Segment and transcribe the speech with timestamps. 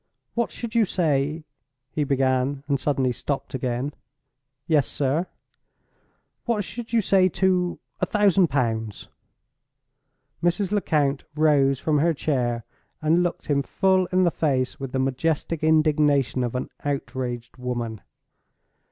[0.33, 1.43] "What should you say—?"
[1.91, 3.93] he began, and suddenly stopped again.
[4.65, 5.27] "Yes, sir?"
[6.45, 9.09] "What should you say to—a thousand pounds?"
[10.43, 10.71] Mrs.
[10.71, 12.63] Lecount rose from her chair,
[12.99, 18.01] and looked him full in the face, with the majestic indignation of an outraged woman.